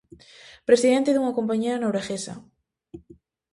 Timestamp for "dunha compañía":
1.13-1.79